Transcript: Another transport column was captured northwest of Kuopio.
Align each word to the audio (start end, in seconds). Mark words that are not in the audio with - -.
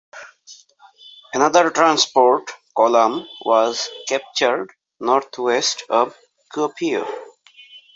Another 1.35 1.69
transport 1.69 2.49
column 2.75 3.27
was 3.45 3.87
captured 4.09 4.71
northwest 4.99 5.83
of 5.91 6.15
Kuopio. 6.51 7.05